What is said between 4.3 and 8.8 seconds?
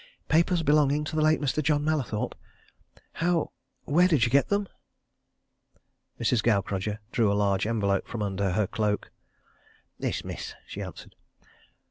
get them?" Mrs. Gaukrodger drew a large envelope from under her